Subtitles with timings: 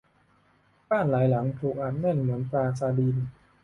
[0.89, 3.17] บ้านหลายหลังถูกอัดแน่นเหมือนปลาซาร์ดีน